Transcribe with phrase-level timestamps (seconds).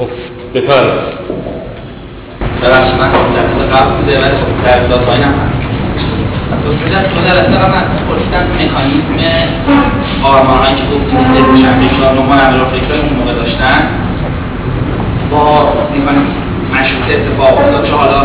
[0.00, 0.08] خب
[0.54, 1.20] بفرمایید
[2.62, 5.60] ببخشید من جلسه قبل بوده ولی خب تغییرات هایی هم هست.
[6.84, 9.48] سه جلسه دو جلسه قبل من پرسیدم مکانیزم
[10.22, 13.80] آرمانهایی که گفتیم که روشنفکران و منورفکران اون موقع داشتن
[15.30, 16.26] با مکانیزم
[16.74, 18.20] مشروطه اتفاق افتاد چه حالا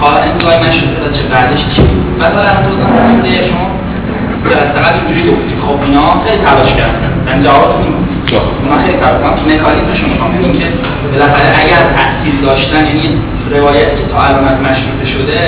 [0.00, 1.82] تا انتهای مشروطه و چه بعدش چی
[2.18, 2.62] بعد حالا الان
[3.22, 3.70] توضیح شما
[4.44, 5.58] جلسه قبل اینجوری گفتید.
[5.66, 7.12] خب اینا خیلی تلاش کردن.
[7.26, 7.97] من جوابتون
[8.30, 10.66] بود اونا خیلی تلاش کردن مکانیزمش می‌خوام بگم که
[11.12, 13.06] بالاخره اگر تاثیر داشتن یعنی
[13.50, 15.38] روایتی که تا الان از مشروطه شده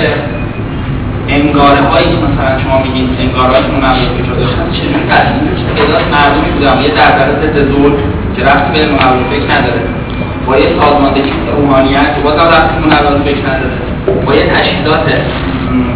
[1.27, 5.65] انگاره هایی که مثلا شما میگید انگاره هایی که مملو فکر داشتن چجوری تاثیر میشه
[5.77, 7.95] تعداد مردمی بودن یه دردره ضد ظلم
[8.35, 9.81] که رفتی به مملو فکر نداره.
[10.47, 13.75] با یه سازماندهی روحانیت که بازم رفتی به مملو فکر نداره.
[14.25, 15.05] با یه تجهیزات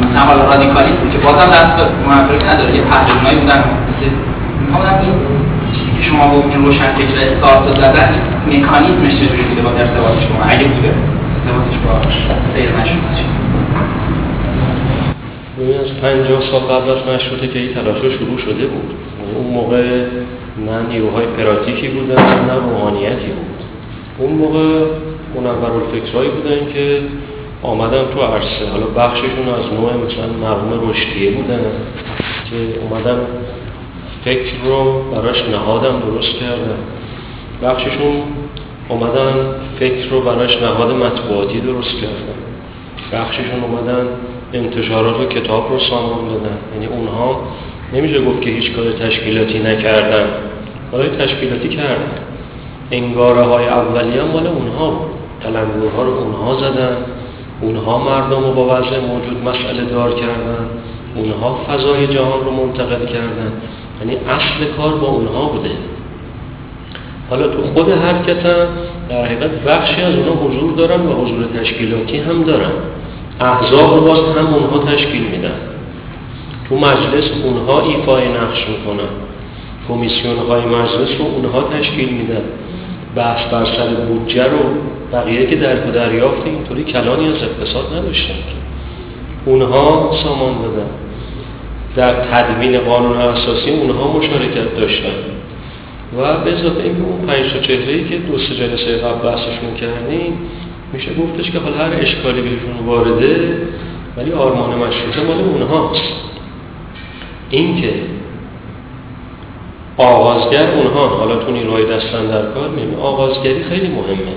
[0.01, 2.75] مثلا حالا رادیکالیسم که بازم دست به مملو فکر نداره.
[2.75, 3.59] یه پهلوانایی بودن.
[3.89, 4.11] مثل
[4.65, 5.13] می‌خوام این
[6.07, 8.15] شما گفتین روشن فکر استارت زدن
[8.47, 10.93] مکانیزمش چجوری بوده با ارتباطش با اگه بوده
[11.47, 12.11] ارتباطش با
[12.55, 13.25] سیر مشروطه
[15.59, 18.95] ببین از 50 سال قبل از مشروطه که این تلاشا شروع شده بود.
[19.35, 20.05] اون موقع
[20.65, 23.63] نه نیروهای پراتیکی بودن نه روحانیتی بود.
[24.17, 24.85] اون موقع
[25.35, 26.99] منورالفکرهایی بودن که
[27.63, 28.69] آمدن تو عرصه.
[28.71, 31.61] حالا بخششون از نوع مثلا مرحوم رشدیه بودن
[32.49, 33.17] که اومدن
[34.25, 36.77] فکر رو براش نهادم درست کردن
[37.63, 38.23] بخششون
[38.89, 42.39] اومدن فکر رو براش نهاد مطبوعاتی درست کردن.
[43.13, 44.07] بخششون اومدن
[44.53, 46.57] انتشارات و کتاب رو سامان دادن.
[46.73, 47.41] یعنی اونها
[47.93, 50.27] نمیشه گفت که هیچ کار تشکیلاتی نکردن.
[50.91, 52.11] کارهای تشکیلاتی کردن.
[52.91, 55.09] انگاره های اولیه هم مال اونها بود.
[55.43, 56.97] تلنگرها رو اونها زدن.
[57.61, 60.69] اونها مردم رو با وضع موجود مسئله دار کردن.
[61.15, 63.51] اونها فضای جهان رو منتقل کردن.
[64.01, 65.71] یعنی اصل کار با اونها بوده.
[67.29, 68.15] حالا تو خود هم
[69.09, 72.71] در حقیقت بخشی از اونها حضور دارن و حضور تشکیلاتی هم دارن.
[73.39, 75.55] احزاب رو باز هم اونها تشکیل میدن.
[76.69, 79.09] تو مجلس اونها ایفای نقش می‌کنن.
[79.87, 82.41] کمیسیون های مجلس رو اونها تشکیل میدن.
[83.15, 84.59] بحث بر سر بودجه رو
[85.13, 88.33] بقیه که در دریافت اینطوری کلانی از اقتصاد نداشتن.
[89.45, 90.89] اونها سامان دادن
[91.95, 95.15] در تدوین قانون اساسی اونها مشارکت داشتن.
[96.17, 100.37] و به اضافه اینکه اون پنج تا چهره‌ای که دو سه جلسه قبل بحثشون کردیم
[100.93, 103.57] میشه گفتش که حالا هر اشکالی بهشون وارده
[104.17, 106.13] ولی آرمان مشروطه مال اونهاست.
[107.49, 107.93] این که
[109.97, 114.35] آغازگر اونها حالا تو نیروهای دستن در کار می‌بینیم آغازگری خیلی مهمه.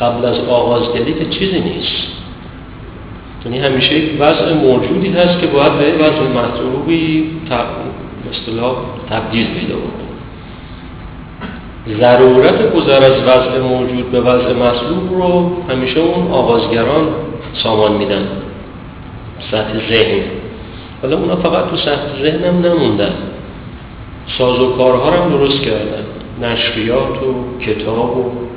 [0.00, 2.19] قبل از آغازگری که چیزی نیست.
[3.44, 7.30] یعنی همیشه یک وضع موجودی هست که باید به وضع مطلوبی
[8.30, 8.76] اصطلاح
[9.10, 10.10] تبدیل پیدا بکنه.
[12.00, 17.08] ضرورت گذر از وضع موجود به وضع مطلوب رو همیشه اون آغازگران
[17.52, 18.28] سامان میدن.
[19.50, 20.22] سطح ذهن.
[21.02, 23.12] حالا اونا فقط تو سطح ذهن هم نموندن
[24.38, 26.04] ساز و کارها هم درست کردن.
[26.42, 28.49] نشریات و کتاب و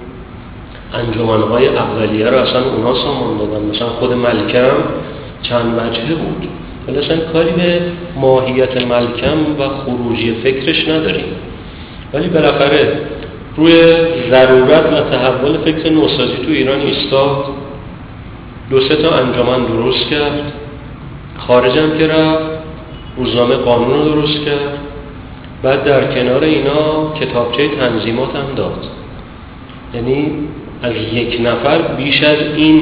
[0.93, 3.65] انجمنهای اولیه رو اصلا اونا سامان دادن.
[3.65, 4.75] مثلا خود ملکم
[5.41, 6.47] چند وجهه بود.
[6.87, 7.81] ولی اصلا کاری به
[8.15, 11.35] ماهیت ملکم و خروجی فکرش نداریم.
[12.13, 12.97] ولی بالاخره
[13.57, 13.83] روی
[14.29, 17.45] ضرورت و تحول فکر نوسازی تو ایران ایستاد.
[18.69, 20.53] دو سه تا انجمن درست کرد.
[21.37, 22.53] خارجم که رفت.
[23.17, 24.77] روزنامه قانون رو درست کرد.
[25.63, 28.85] بعد در کنار اینا کتابچه تنظیمات هم داد.
[29.93, 30.31] یعنی
[30.83, 32.81] از یک نفر بیش از این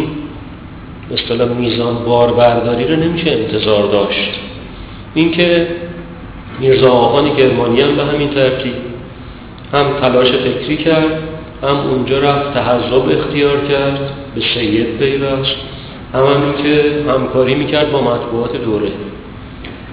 [1.13, 4.39] اصطلاح میزان باربرداری رو نمیشه انتظار داشت.
[5.13, 5.67] اینکه
[6.59, 8.73] میرزا آقان کرمانی هم به همین ترتیب
[9.73, 11.19] هم تلاش فکری کرد
[11.63, 13.99] هم اونجا رفت تحضب اختیار کرد
[14.35, 15.55] به سید پیوست.
[16.13, 18.91] هم همین که همکاری می‌کرد با مطبوعات دوره.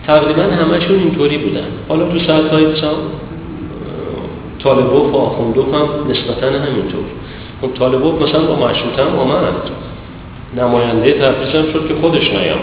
[0.07, 1.67] تقریبا همشون اینطوری بودن.
[1.89, 2.91] حالا تو ساعت های مثلا
[4.59, 7.05] طالبوف و آخوندوف هم نسبتا همینطور.
[7.63, 9.55] خب طالبوف مثلا با مشروط هم آمد.
[10.57, 12.59] نماینده تفریز هم شد که خودش نیام.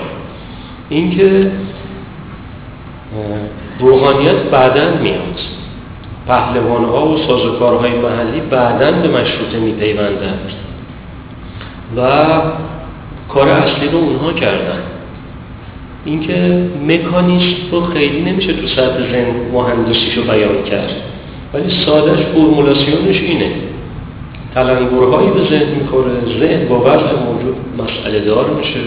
[0.89, 1.51] اینکه
[3.79, 5.39] روحانیت بعدا میاد.
[6.27, 10.51] پهلوانها و سازوکارهای محلی بعدا به مشروطه میپیوندند.
[11.97, 12.29] و
[13.29, 14.79] کار اصلی رو اونها کردن.
[16.05, 20.91] اینکه مکانیسم رو خیلی نمیشه تو سطح ذهن مهندسیشو بیان کرد.
[21.53, 23.51] ولی سادش فرمولاسیونش اینه.
[24.55, 28.79] تلنگرهایی به ذهن می‌خوره ذهن با وضع موجود مسئله دار میشه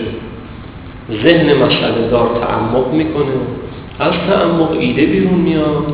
[1.22, 3.34] ذهن مسئله دار تعمق می‌کنه
[3.98, 5.84] از تعمق ایده بیرون میاد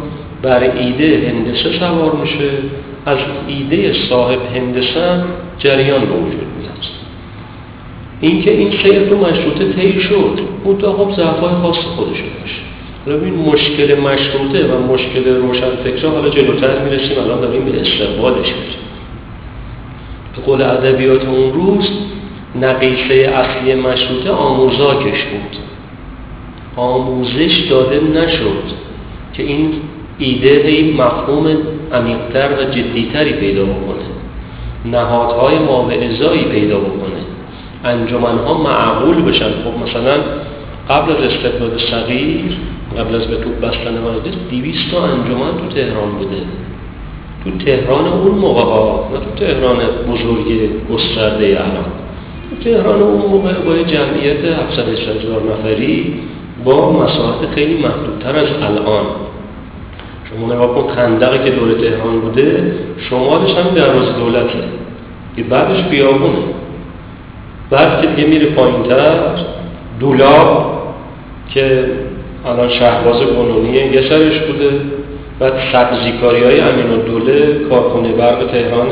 [0.42, 2.50] بر ایده هندسه سوار میشه
[3.06, 3.18] از
[3.48, 5.24] ایده صاحب هندسه
[5.58, 6.84] جریان به وجود میاد
[8.20, 12.60] اینکه این سیر تو مشروطه طی شد اون تا خب ضعفای خاص خودشو داشت
[13.06, 18.46] حالا این مشکل مشروطه و مشکل روشن فکره حالا جلوتر می‌رسیم الان داریم به استقبالش
[18.46, 18.83] میریم
[20.36, 21.88] به قول ادبیات اون روز
[22.60, 25.56] نقیصه اصلی مشروطه آموزاکش بود.
[26.76, 28.62] آموزش داده نشد
[29.34, 29.72] که این
[30.18, 31.46] ایده این مفهوم
[31.92, 34.04] عمیقتر و جدیتری پیدا بکنه.
[34.84, 37.20] نهادهای ماوعزایی پیدا بکنه.
[37.84, 39.50] انجمنها معقول بشن.
[39.50, 40.16] خب مثلا
[40.90, 42.56] قبل از استقلال صغیر
[42.98, 46.36] قبل از به توپ بستن مجلس دیویست تا انجمن تو تهران بوده.
[47.44, 49.76] تو تهران اون موقع ها نه تو تهران
[50.12, 51.84] بزرگ گسترده الان.
[52.50, 56.14] تو تهران اون موقع با جمعیت 700 هزار نفری
[56.64, 59.06] با مساحت خیلی محدودتر از الان.
[60.30, 62.72] شما نگاه کن خندقی که دور تهران بوده
[63.10, 64.58] شمالش هم دروازه دولته.
[65.36, 66.38] که بعدش بیابونه
[67.70, 69.14] بعد که دیگه میره پایین تر
[70.00, 70.82] دولاب
[71.54, 71.84] که
[72.46, 74.70] الان شهباز قانونیه یه سرش بوده.
[75.38, 78.88] بعد سبزیکاری های امین و دوله کارخونه برق تهران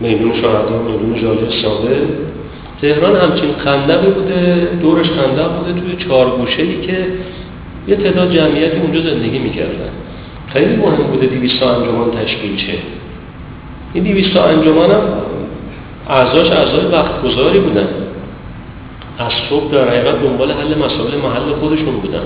[0.00, 2.08] میدون شهده میدون جاده ساده.
[2.80, 7.06] تهران همچین خندقی بوده دورش خندق بوده توی چهار گوشه ای که
[7.88, 9.90] یه تعداد جمعیتی اونجا زندگی می‌کردن.
[10.52, 12.78] خیلی مهم بوده دیویستا انجمان تشکیل چه
[13.94, 15.02] این دیویستا انجمان هم
[16.08, 17.88] اعضاش اعضای وقت گذاری بودن.
[19.18, 22.22] از صبح در حقیقت دنبال حل مسائل محل خودشون بودن.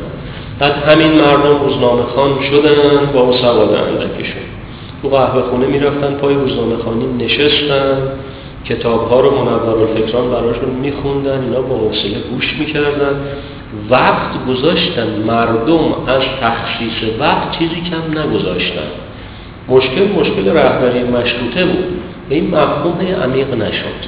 [0.62, 4.43] بعد همین مردم روزنامه خان شدن با سواد اندکشون
[5.03, 7.99] تو قهوه خونه می‌رفتن پای روزنامه خانی نشستن
[8.64, 13.17] کتاب ها رو منور الفکران براشون میخوندن اینا با حوصله گوش می‌کردن.
[13.91, 18.88] وقت گذاشتن مردم از تخصیص وقت چیزی کم نگذاشتن.
[19.69, 21.85] مشکل مشکل رهبری مشروطه بود.
[22.29, 24.00] به این مفهوم عمیق نشد.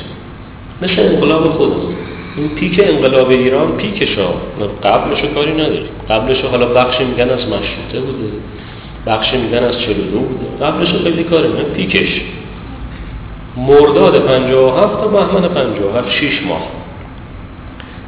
[0.82, 1.93] مثل انقلاب خودمون.
[2.36, 4.28] این پیک انقلاب ایران پیکشا
[4.82, 5.88] قبلشو کاری نداریم.
[6.10, 8.28] قبلشو حالا بخشی میگن از مشروطه بوده.
[9.06, 10.64] بخشی میگن از 42 بوده.
[10.64, 12.20] قبلشو خیلی کاری نه پیکش.
[13.56, 16.68] مرداد 57 تا بهمن 57 6 ماه.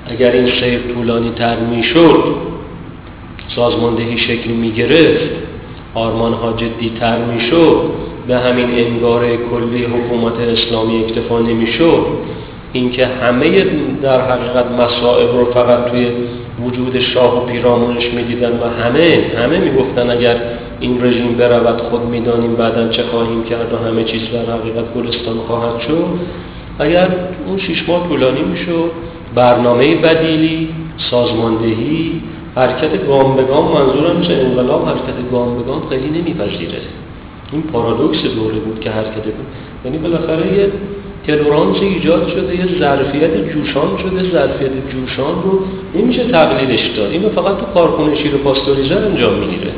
[0.07, 2.35] اگر این سیر طولانی تر می‌شد
[3.57, 5.31] سازماندهی شکل می‌گرفت
[5.95, 7.81] آرمان ها جدی تر می‌شد
[8.27, 12.07] به همین انگار کلی حکومت اسلامی اکتفا نمی‌شد
[12.73, 13.65] اینکه همه
[14.03, 16.07] در حقیقت مصائب رو فقط توی
[16.65, 20.37] وجود شاه و پیرامونش می‌دیدن و همه همه می‌گفتن اگر
[20.81, 25.37] این رژیم برود خود می‌دانیم بعدا چه خواهیم کرد و همه چیز در حقیقت گلستان
[25.47, 26.07] خواهد شد.
[26.79, 27.09] اگر
[27.47, 28.91] اون شیش ماه طولانی می‌شد
[29.35, 30.69] برنامه بدیلی
[31.11, 32.23] سازماندهی
[32.57, 36.79] حرکت گام به گام منظورم چه؟ انقلاب حرکت گام به گام خیلی نمیپذیره.
[37.53, 39.47] این پارادوکس دوره بود که حرکت بود.
[39.85, 40.73] یعنی بالاخره یه
[41.27, 45.61] تلورانس ایجاد شده یه ظرفیت جوشان شده ظرفیت جوشان رو
[45.95, 47.11] نمیشه تقلیلش داد.
[47.11, 49.73] اینو فقط تو کارخونه شیر پاستوریزر انجام می‌گیره.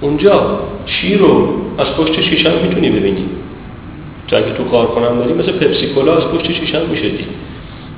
[0.00, 1.48] اونجا شیر رو
[1.78, 3.24] از پشت شیشم می‌تونی ببینی.
[4.26, 7.28] چون اگه تو کارخونم داری مثل پپسی کولا از پشت شیشم میشه دید.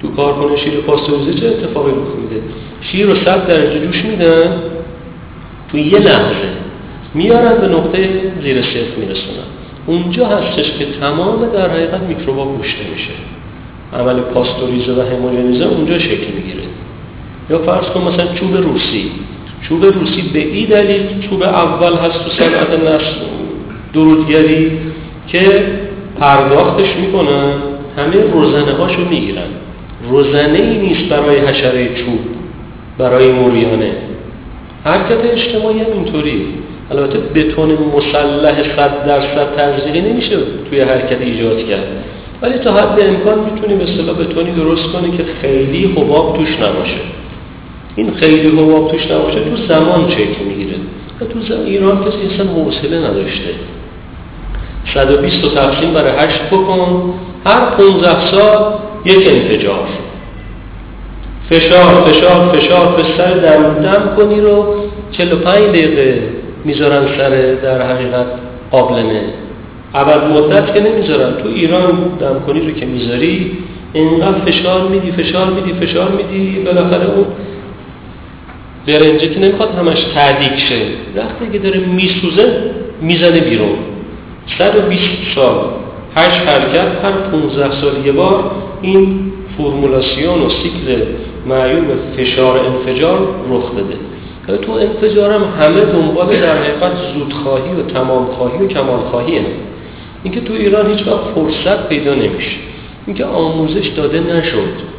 [0.03, 2.43] تو کارخونه شیر پاستوریزه چه اتفاقی رخ میده؟
[2.81, 4.63] شیر رو 100 درجه جوش میدن
[5.71, 6.51] تو یه لحظه
[7.15, 8.09] میارن به نقطه
[8.43, 9.60] زیر صفر میرسونن.
[9.87, 13.13] اونجا هستش که تمام در حقیقت میکروبا کشته میشه.
[14.01, 16.65] عمل پاستوریزه و هموژنیزه اونجا شکل می‌گیره.
[17.51, 19.11] یا فرض کن مثلا چوب روسی.
[19.69, 23.15] چوب روسی به این دلیل چوب اول هست تو صنعت نسل
[23.95, 24.79] درودگری
[25.29, 25.65] که
[26.21, 27.53] پرداختش می‌کنن
[27.97, 29.49] همه روزنه هاشو می‌گیرن.
[30.11, 32.19] روزنه ای نیست برای حشره چوب
[32.99, 33.93] برای موریانه.
[34.85, 36.47] حرکت اجتماعی هم اینطوری
[36.91, 40.37] البته بتون مسلح صد درصد تزریقی نمیشه
[40.71, 41.87] توی حرکت ایجاد کرد.
[42.43, 47.01] ولی تا حد امکان می‌تونیم اصطلاح بتونی درست کنی که خیلی حباب توش نباشه.
[47.97, 50.77] این خیلی حباب توش نباشه تو زمان شکل می‌گیره.
[51.21, 53.51] و تو ایران کسی اصلا حوصله نداشته.
[54.95, 57.15] 120 تقسیم برای 8 بکن.
[57.45, 58.73] هر 15 سال
[59.05, 59.89] یک انفجار.
[61.51, 64.75] فشار فشار فشار به سر دم دم کنی رو
[65.13, 66.23] 45 دقیقه.
[66.65, 68.27] می‌ذارن سر در حقیقت
[68.71, 69.23] قابلمه.
[69.95, 71.43] اول مدت که نمی‌ذارن.
[71.43, 71.91] تو ایران
[72.21, 73.59] دم کنی رو که می‌ذاری
[73.93, 77.27] اینقدر فشار میدی فشار میدی فشار میدی بالاخره اون
[78.87, 80.81] برنجه که نمی‌خواد همش تعدیق شه.
[81.17, 82.63] وقتی که داره میسوزه
[83.03, 83.77] می‌زنه بیرون.
[84.59, 85.55] 120 سال
[86.17, 88.51] هشت حرکت هر 15 سال یه بار
[88.83, 91.03] این فرمولاسیون و سیکل
[91.47, 91.85] معیوب
[92.17, 93.19] فشار انفجار
[93.51, 93.95] رخ داده
[94.47, 99.45] تو انفجارم همه دنبال در حقیقت زودخواهی و تمام خواهی و کمال خواهی هم.
[100.23, 102.57] اینکه تو ایران هیچ وقت فرصت پیدا نمیشه.
[103.07, 104.91] اینکه آموزش داده نشد.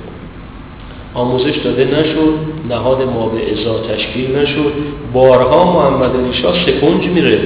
[1.14, 2.34] آموزش داده نشد
[2.70, 4.74] نهاد ما به ازا تشکیل نشد.
[5.14, 7.40] بارها محمد علی شاه سکنج میره.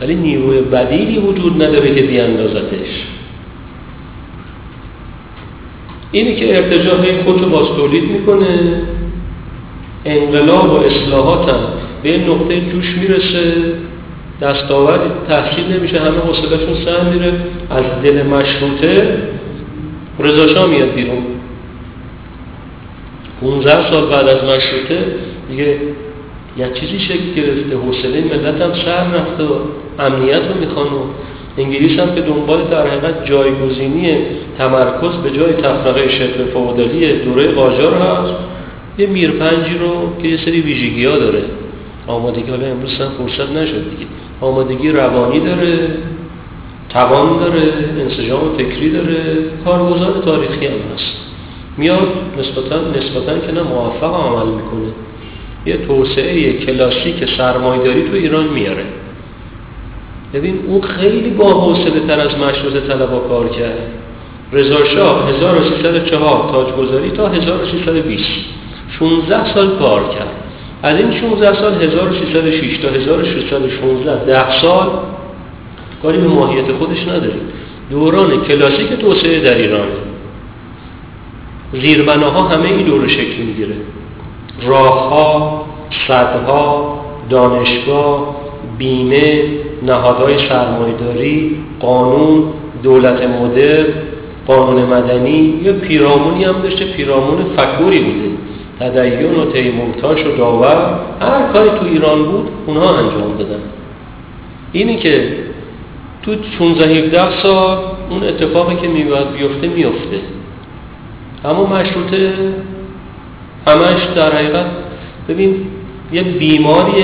[0.00, 3.06] ولی نیروی بدیلی وجود نداره که بیاندازتش.
[6.12, 8.82] اینی که ارتجاع خودشو باز تولید می‌کنه.
[10.08, 11.60] انقلاب و اصلاحات هم
[12.02, 13.54] به نقطه جوش می‌رسه
[14.40, 17.32] دستاوردی تحصیل نمیشه همه حوصلهشون سر میره
[17.70, 19.18] از دل مشروطه
[20.18, 21.22] رضا میاد بیرون.
[23.40, 25.04] 15 سال بعد از مشروطه
[25.50, 25.76] دیگه
[26.56, 29.58] یه چیزی شکل گرفته حوصله ملت هم سر رفته و
[29.98, 31.00] امنیت رو می‌خوان و
[31.58, 34.16] انگلیس هم که دنبال در حقیقت جایگزینی
[34.58, 38.34] تمرکز به جای تفرقه شبه فودالی دوره قاجار هست.
[38.98, 41.42] یه میرپنجی رو که یه سری ویژگی ها داره.
[42.06, 44.06] آمادگی حالا امروز هم فرصت نشد دیگه.
[44.40, 45.88] آمادگی روانی داره
[46.88, 47.62] توان داره
[48.00, 49.16] انسجام فکری داره.
[49.64, 51.12] کارگزار تاریخی هم هست.
[51.76, 54.92] میاد نسبتا نسبتا که نه موفق عمل می‌کنه.
[55.66, 58.84] یه توسعه کلاسیک سرمایداری تو ایران میاره.
[60.34, 63.90] ببین اون خیلی با حوصله تر از مشروط طلبا کار کرد.
[64.52, 68.24] رضا شاه 1304 تاجگذاری تا 1320
[68.98, 70.28] 16 سال کار کرد.
[70.82, 74.90] از این 16 سال 1606 تا 1616 10 سال
[76.02, 77.40] کاری به ماهیت خودش نداریم.
[77.90, 79.88] دوران کلاسیک توسعه در ایران.
[81.72, 83.74] زیربناها همه این دور شکل می‌گیره.
[84.66, 85.64] راهها
[86.08, 87.00] صدها
[87.30, 88.36] دانشگاه
[88.78, 89.42] بیمه
[89.82, 92.44] نهادهای سرمایداری قانون
[92.82, 93.84] دولت مدر
[94.46, 98.37] قانون مدنی یا پیرامونی هم داشته پیرامون فکوری بوده.
[98.80, 103.60] تدین و تیمورتاش و داور هر کاری تو ایران بود اونها انجام دادن.
[104.72, 105.36] اینی که
[106.22, 107.78] تو 16 17 سال
[108.10, 110.20] اون اتفاقی که میباید بیفته میفته
[111.44, 112.32] اما مشروطه
[113.66, 114.66] همش در حقیقت
[115.28, 115.56] ببین
[116.12, 117.02] یه بیماری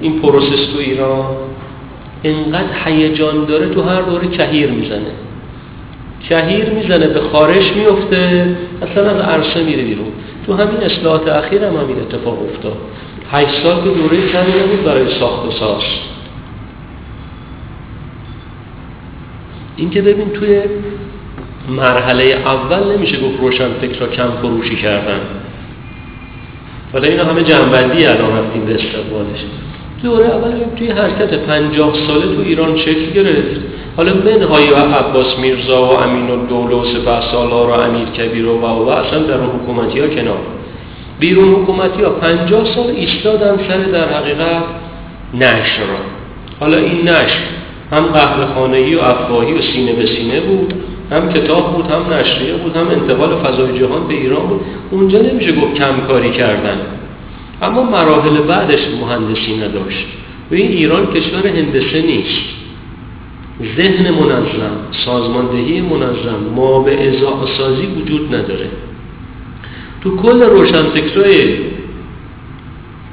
[0.00, 1.24] این پروسس تو ایران.
[2.24, 5.12] انقدر هیجان داره تو هر دوره کهیر می‌زنه.
[6.28, 8.46] کهیر می‌زنه به خارش میفته
[8.82, 10.06] اصلا از عرصه میره بیرون.
[10.46, 12.76] تو همین اصلاحات اخیر هم همین اتفاق افتاد.
[13.32, 15.82] هشت سال که دوره کمی نبود برای ساخت و ساز.
[19.76, 20.60] این که ببین توی
[21.68, 25.20] مرحله اول نمیشه گفت روشن فکر را کم فروشی کردن.
[26.92, 29.44] حالا اینا همه جنبندی الان رفتیم به استقبالش
[30.02, 33.60] دوره اول توی حرکت پنجاه ساله تو ایران شکل گرفت.
[33.96, 39.18] حالا منهای عباس میرزا و امین الدوله و سپه و امیر کبیر و و اصلا
[39.18, 40.38] در حکومتی ها کنار.
[41.20, 44.62] بیرون حکومتی ها پنجاه سال ایستادن سر در حقیقت
[45.34, 45.82] نشر
[46.60, 47.42] حالا این نشر
[47.92, 50.74] هم قهوه خانهی و افواهی و سینه به سینه بود
[51.10, 54.60] هم کتاب بود هم نشریه بود هم انتقال فضای جهان به ایران بود.
[54.90, 56.78] اونجا نمیشه گفت کم کاری کردن.
[57.62, 60.06] اما مراحل بعدش مهندسی نداشت.
[60.50, 62.61] و این ایران کشور هندسه نیست.
[63.76, 67.12] ذهن منظم سازماندهی منظم ما به
[67.58, 68.68] سازی وجود نداره.
[70.00, 71.56] تو کل روشنفکرای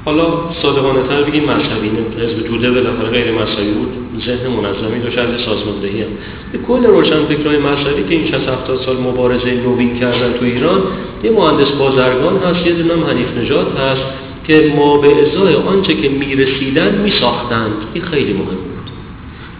[0.04, 0.24] حالا
[0.62, 3.92] صادقانه تر بگیم مذهبی حزب توده بالاخره غیر مذهبی بود.
[4.26, 6.08] ذهن منظمی داشت از سازماندهی هم.
[6.52, 10.82] به کل روشنفکرای مذهبی که این 60 70 سال مبارزه نوین کردن تو ایران
[11.24, 14.02] یه مهندس بازرگان هست یه دونم حنیف نژاد هست
[14.46, 17.72] که ما به ازای آنچه که می‌رسیدن میساختند.
[17.94, 18.69] این خیلی مهم بود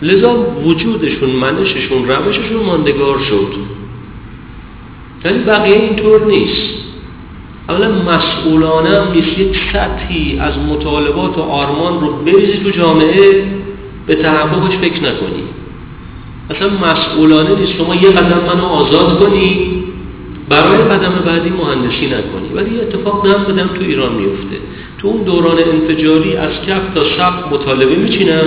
[0.02, 3.54] لذا وجودشون منششون روششون ماندگار شد.
[5.24, 6.74] ولی بقیه اینطور نیست.
[7.68, 9.38] اولا مسئولانه هم نیست.
[9.38, 13.44] یک سطحی از مطالبات و آرمان رو بریزی تو جامعه
[14.06, 15.42] به تحققش فکر نکنی.
[16.50, 17.72] اصلا مسئولانه نیست.
[17.72, 19.70] شما یه قدم منو آزاد کنی
[20.48, 22.48] برای قدم بعدی مهندسی نکنی.
[22.54, 24.56] ولی اتفاق دم بدم تو ایران میفته.
[24.98, 28.44] تو اون دوران انفجاری از کف تا سقف مطالبه میچینن.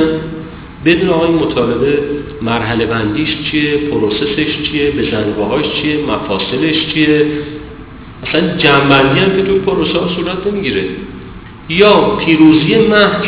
[0.86, 2.00] بدون آقای مطالبه
[2.42, 7.25] مرحله بندیش چیه پروسسش چیه بزنگاهاش چیه مفاصلش چیه؟
[8.24, 10.84] اصلا جنبندی هم که تو پروسه ها صورت نمی‌گیره.
[11.70, 13.25] یا پیروزی محض.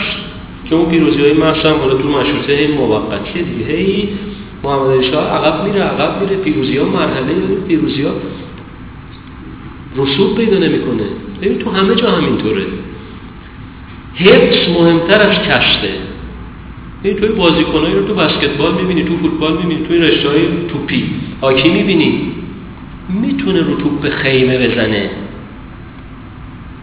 [0.70, 3.66] که اون پیروزی های محض هم حالا تو مشروطه موقتی دیگه.
[3.66, 4.10] هی
[4.64, 6.36] محمد شاه عقب میره عقب میره.
[6.36, 7.34] پیروزی ها مرحله
[7.68, 8.12] پیروزی ها
[9.98, 11.04] رسوب پیدا نمی‌کنه.
[11.42, 12.64] ببین تو همه جا همینطوره.
[14.16, 15.90] حفظ مهمتر از کشته.
[17.04, 21.10] این توی بازیکنایی رو تو بسکتبال می‌بینی تو فوتبال می‌بینی توی رشته های توپی.
[21.42, 22.32] هاکی می‌بینی.
[23.22, 25.10] می‌تونه رو توپ خیمه بزنه.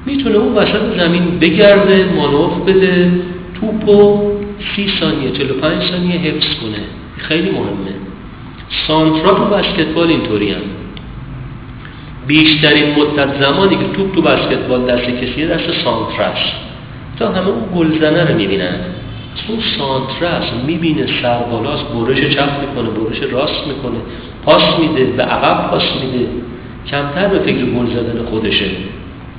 [0.07, 3.13] می‌تونه اون وسط زمین بگرده مانوف بده
[3.61, 4.33] توپو
[4.77, 6.83] سی ثانیه 45 ثانیه حفظ کنه.
[7.17, 7.95] خیلی مهمه.
[8.87, 10.61] سانترا تو بسکتبال اینطوری هم.
[12.27, 16.53] بیشترین مدت زمانی که توپ تو بسکتبال دست کسی دست سانترست
[17.19, 18.75] تا همه اون گلزنه رو می‌بینن.
[19.49, 23.99] اون سانترست می‌بینه سربالاست برش چپ می‌کنه برش راست می‌کنه
[24.45, 26.29] پاس میده به عقب پاس میده.
[26.87, 28.71] کمتر به فکر گل زدن خودشه.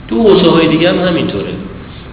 [0.08, 1.54] تو حوزه های دیگه هم همینطوره.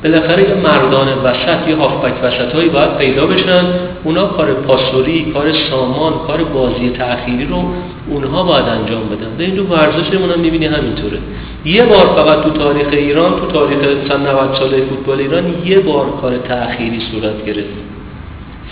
[0.03, 3.65] بالاخره یه مردان وسط یه هافبک وسط هایی باید پیدا بشن.
[4.05, 7.65] اونا کار پاسوری کار سامان کار بازی تأخیری رو
[8.09, 9.31] اونها باید انجام بدن.
[9.39, 11.19] به این تو ورزشمون هم می‌بینی همینطوره.
[11.65, 16.07] یه بار فقط تو تاریخ ایران تو تاریخ مثلا 90 ساله فوتبال ایران یه بار
[16.23, 17.75] کار تأخیری صورت گرفت.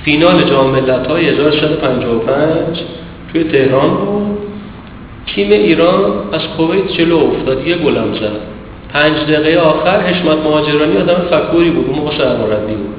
[0.04, 2.82] فینال جام ملت‌های 1355
[3.32, 4.38] توی تهران بود.
[5.26, 8.58] تیم ایران از کویت جلو افتاد یه گلم زد.
[8.92, 12.95] پنج دقیقه آخر حشمت مهاجرانی آدم فکوری بود اون موقع سرمربی بود.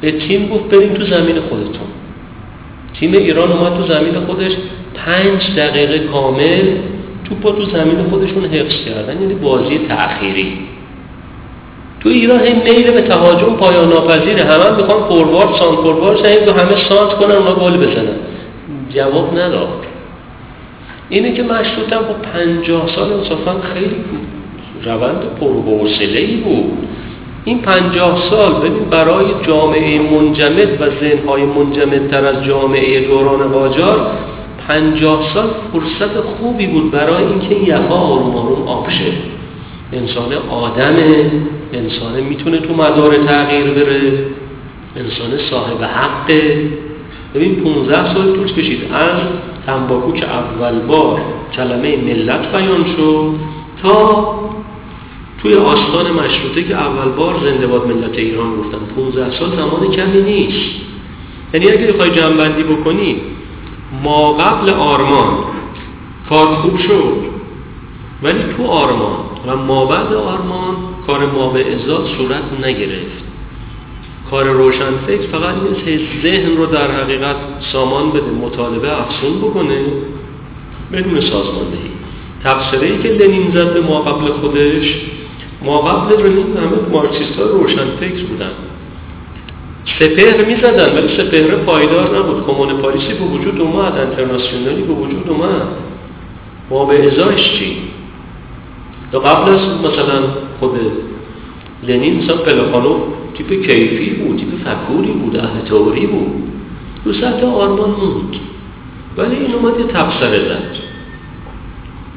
[0.00, 1.88] به تیم گفت بریم تو زمین خودتون.
[2.94, 4.52] تیم ایران اومد تو زمین خودش
[4.94, 6.62] پنج دقیقه کامل
[7.24, 10.58] توپا تو زمین خودشون حفظ کردن یعنی بازی تأخیری.
[12.00, 14.44] تو ایران هم میل به تهاجم پایان ناپذیره.
[14.44, 18.16] همه هم می‌خوان فوروارد سانت فوروارد تو همه سانت کنن اونا گل بزنن.
[18.94, 19.86] جواب نداد.
[21.08, 23.96] اینه که مشروطم با پنجاه سال انصافا خیلی
[24.84, 26.78] روند پرحوصله ای بود.
[27.44, 34.10] این پنجاه سال ببین برای جامعه منجمد و ذهنهای منجمدتر از جامعه دوران قاجار
[34.68, 39.12] پنجاه سال فرصت خوبی بود برای اینکه یخا آروم آروم آب شه.
[39.92, 41.30] انسان آدمه
[41.72, 44.12] انسان می‌تونه تو مدار تغییر بره
[44.96, 46.70] انسان صاحب حقه.
[47.34, 48.78] ببین 15 سال طول کشید.
[48.92, 49.20] از
[49.66, 51.20] تنباکو که اول بار
[51.56, 53.34] کلمه ملت بیان شد
[53.82, 54.34] تا
[55.42, 60.22] توی آستان مشروطه که اول بار زنده باد ملت ایران گفتن 15 سال زمان کمی
[60.22, 60.70] نیست.
[61.54, 63.16] یعنی اگه بخوای جنبندی بکنی
[64.02, 65.38] ما قبل آرمان
[66.28, 67.16] کار خوب شد
[68.22, 73.26] ولی تو آرمان و ما بعد آرمان کار ما به ازاد صورت نگرفت.
[74.30, 77.36] کار روشن فکر فقط نیست ذهن رو در حقیقت
[77.72, 79.84] سامان بده مطالبه افسون بکنه
[80.92, 81.90] بدون سازماندهی.
[82.44, 84.94] تفسیری ای که لنین زد به ما قبل خودش
[85.62, 88.50] ما قبل لنین همه مارکسیست ها روشن فکر بودن.
[89.98, 92.46] سپهر می زدن ولی سپهر پایدار نبود.
[92.46, 95.62] کمون پاریسی به وجود اومد انترناسیونالی به وجود اومد.
[96.70, 97.76] ما به ازاش چی؟
[99.12, 100.22] تا قبل از مثلا
[100.60, 100.80] خود
[101.88, 103.00] لنین مثلا پلخانوف
[103.34, 106.42] تیپ کیفی بود تیپ فکوری بود اهل تئوری بود.
[107.04, 108.36] رو سطح آرمان موند.
[109.16, 110.85] ولی این اومد یه تبصره زد.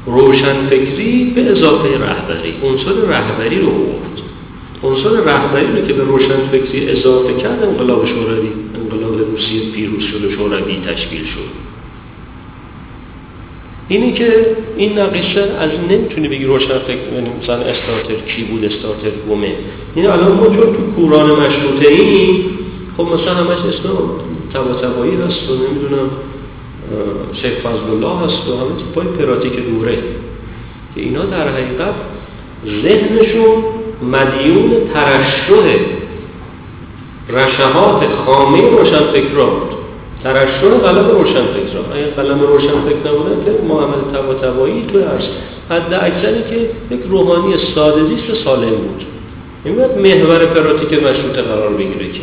[0.06, 2.54] روشن فکری به اضافه رهبری.
[2.64, 4.20] عنصر رهبری رو بود
[4.82, 8.48] عنصر رهبری رو که به روشن فکری اضافه کرد انقلاب شوروی.
[8.82, 11.70] انقلاب روسیه پیروز شد و شوروی تشکیل شد.
[13.88, 19.10] اینی که این نقیشه از نمی‌تونی بگی روشن فکر یعنی مثلا استارتر کی بود استارتر
[19.30, 19.54] گمه
[19.94, 22.44] این الان ما چون تو کوران مشروطه ای
[22.96, 23.88] خب مثلا همش اسم
[24.54, 26.10] تبا تبایی هست و نمی‌دونم
[27.32, 29.98] شیخ فضل الله هست و همه پای پراتیک دوره.
[30.94, 31.94] که اینا در حقیقت
[32.82, 33.64] ذهنشون
[34.02, 35.78] مدیون ترشح
[37.28, 39.70] رشهات خامه روشن فکر بود.
[40.24, 45.28] ترشح قلم روشن فکر اگه قلم روشن فکر نبودن که محمد تبا تبایی تو هست
[45.70, 49.04] حد اکثری که یک روحانی ساده زیست سالم بود.
[49.64, 52.20] این محور پراتیک مشروطه قرار بگیره که.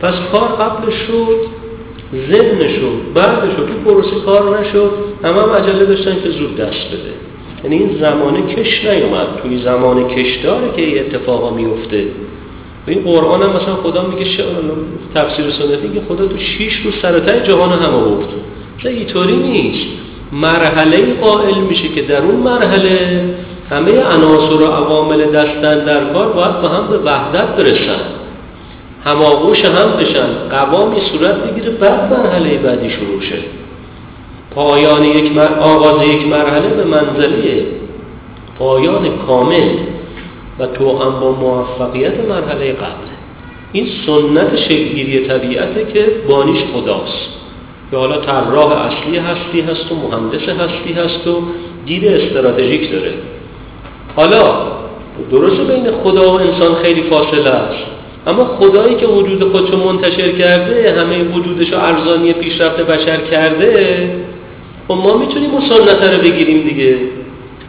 [0.00, 1.65] پس کار قبل شد.
[2.14, 4.90] ذهن شد بعد شد تو پروسه کار نشد
[5.24, 7.12] همه هم عجله داشتن که زود دست بده.
[7.64, 9.26] یعنی این زمانه کش نیومد.
[9.42, 12.04] توی زمان کش داره که این اتفاقا میفته.
[12.86, 14.30] و این قرآن هم مثلا خدا میگه
[15.14, 18.28] تفسیر سنتی که خدا تو شیش روز سرطه جهان هم آورد
[18.78, 19.86] مثلا اینطوری نیست.
[20.32, 23.24] مرحله قائل میشه که در اون مرحله
[23.70, 28.00] همه عناصر و عوامل دستن در کار باید با هم به وحدت برسن.
[29.06, 33.38] هماغوش هم بشن قوامی صورت بگیره بعد مرحله بعدی شروع شه.
[34.54, 35.58] پایان یک مر...
[35.60, 37.66] آغاز یک مرحله به منزله
[38.58, 39.68] پایان کامل
[40.58, 43.16] و تو هم با موفقیت مرحله قبله.
[43.72, 47.28] این سنت شکلگیری طبیعته که بانیش خداست.
[47.90, 51.42] که حالا طراح اصلی هستی هست و مهندس هستی هست و
[51.86, 53.14] دید استراتژیک داره.
[54.16, 54.54] حالا
[55.30, 57.95] درسته بین خدا و انسان خیلی فاصله است.
[58.26, 64.10] اما خدایی که وجود خودشو منتشر کرده همه وجودش رو ارزانی پیشرفت بشر کرده
[64.88, 66.96] خب ما می‌تونیم اون سنت رو بگیریم دیگه.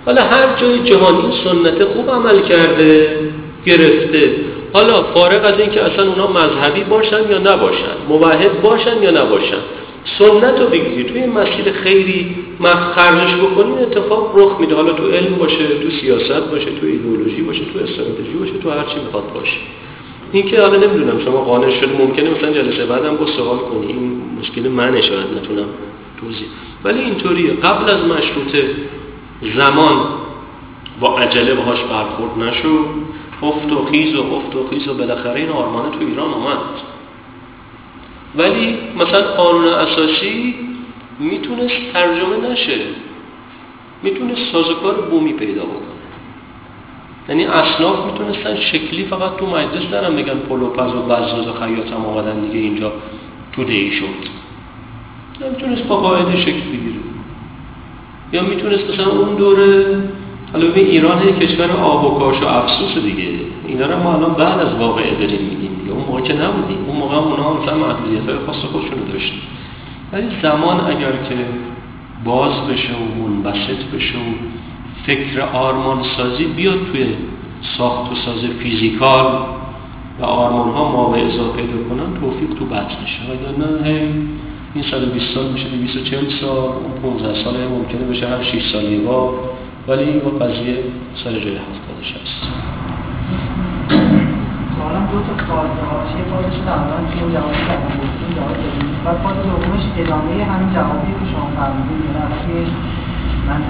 [0.05, 3.09] حالا هر جای جهان این سنت خوب عمل کرده
[3.65, 4.31] گرفته.
[4.73, 9.57] حالا فارغ از اینکه اصلا اونا مذهبی باشن یا نباشن موحد باشن یا نباشن
[10.19, 11.03] سنت رو بگیری.
[11.03, 12.35] توی مسیر خیری
[12.95, 14.75] خرجش بکنی اتفاق رخ میده.
[14.75, 18.83] حالا تو علم باشه تو سیاست باشه تو ایدئولوژی باشه تو استراتژی باشه تو هر
[18.83, 19.57] چی می‌خواد باشه.
[20.31, 23.87] این که حالا نمی‌دونم شما قانع شده ممکنه مثلا جلسه بعدم با سوال کنی.
[23.87, 25.65] این مشکل منه شاید نتونم
[26.21, 26.47] توضیح.
[26.83, 27.53] ولی اینطوریه.
[27.53, 28.75] قبل از مشروطه
[29.57, 29.97] زمان
[30.99, 32.85] با عجله باهاش برخورد نشو.
[33.43, 36.57] افت و خیز و افت و خیز و بالاخره این آرمانه تو ایران آمد.
[38.35, 40.55] ولی مثلا قانون اساسی
[41.19, 42.79] می‌تونست ترجمه نشه.
[44.03, 45.96] می‌تونست سازوکار بومی پیدا بکنه.
[47.29, 51.91] یعنی اصناف می‌تونستن شکلی فقط تو مجلس دارن بگن پلو پز و بزاز و خیاط
[51.91, 52.91] هم آمدن دیگه اینجا
[53.51, 54.05] تو ای شد.
[55.41, 56.99] نمی‌تونست با قاعده شکل بگیره.
[58.33, 59.97] یا می‌تونست مثلا اون دوره
[60.53, 63.29] حالا به ایران کشور آب و کاش و افسوس دیگه.
[63.67, 65.91] اینا رو ما الان بعد از واقعه داریم میگیم دیگه.
[65.91, 66.85] اون موقع که نبودیم.
[66.87, 69.41] اون موقع اونا مثلا محدودیت های خاص خودشونو داشتیم
[70.13, 71.35] ولی زمان اگر که
[72.25, 74.56] باز بشه و منبسط بشه و
[75.05, 77.05] فکر آرمان سازی بیاد توی
[77.77, 79.25] ساخت و ساز فیزیکال
[80.19, 83.99] و آرمان ها موعظه پیدا کنن توفیق تو بطنشه اگر نه هی
[84.73, 89.33] این 120 سال میشه 240 سال اون 15 سال ممکنه بشه هر 6 سال با
[89.87, 90.83] ولی این قضیه
[91.23, 92.41] سر جای هفتادش هست.
[94.75, 98.89] سوالم دو تا فاز هاش یه فازش تقریبا توی که الان گفتیم جواب دادیم.
[99.05, 102.65] بعد فاز دومش ادامه همین جوابی که شما فرمودید یعنی
[103.47, 103.63] من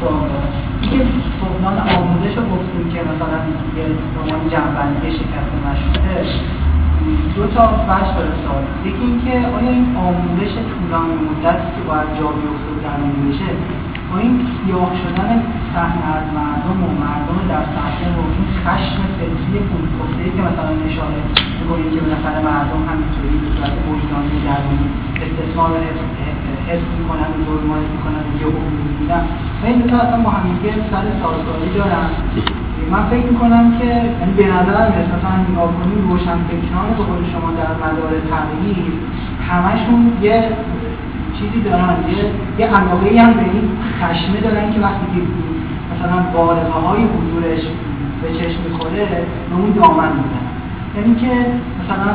[0.00, 1.04] سوال دارم اینکه
[1.40, 3.38] بحران آموزش رو گفتیم که مثلا
[3.76, 3.84] یه
[4.22, 6.24] عنوان جنبندی شکست مشروطه
[7.36, 12.26] دو تا بخش داره سوال یکی اینکه آیا این آموزش طولانی مدت که باید جا
[12.38, 13.50] بیفته و در بشه
[14.10, 15.30] با این سیاه شدن
[15.74, 21.20] صحنه از مردم و مردم در صحنه و این خشم فطری پولپخته که مثلا اشاره
[21.60, 24.88] می‌کنید که بالاخره مردم همینطوری به صورت وجدانی درونی
[25.24, 25.70] استثمار
[26.68, 29.24] حس می‌کنن و ظلم می‌کنن و یهو می‌بینن.
[29.62, 30.30] و این دوتا اصلا با
[30.90, 32.06] سر سازگاری دارن.
[32.92, 33.88] من فکر می‌کنم که
[34.20, 38.92] یعنی به نظر میاد مثلا نگاه کنیم روشن فکران به قول شما در مدار تغییر
[39.50, 40.36] همشون یه
[41.38, 42.22] چیزی دارن یه
[42.58, 43.66] یه علاقه هم به این
[44.00, 45.20] خشمه دارن که وقتی که
[45.92, 47.62] مثلا بارقه های حضورش
[48.22, 49.04] به چشم می‌خوره
[49.48, 50.46] به اون دامن می‌زنن.
[50.96, 51.32] یعنی که
[51.80, 52.10] مثلا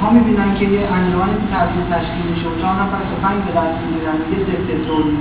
[0.00, 4.18] تا می‌بینن که یه انجمن تبدیل تشکیل میشه و چهار نفر تفنگ به دست می‌گیرن
[4.32, 5.16] یه ضد ظلم